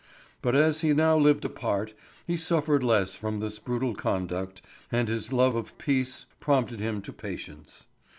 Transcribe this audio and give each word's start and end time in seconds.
But 0.41 0.55
as 0.55 0.81
he 0.81 0.93
now 0.93 1.15
lived 1.15 1.45
apart 1.45 1.93
he 2.25 2.35
suffered 2.35 2.83
less 2.83 3.13
from 3.13 3.39
this 3.39 3.59
brutal 3.59 3.93
conduct, 3.93 4.59
and 4.91 5.07
his 5.07 5.31
love 5.31 5.53
of 5.53 5.77
peace 5.77 6.25
prompted 6.39 6.79
him 6.79 7.03
to 7.03 7.13
patience. 7.13 7.85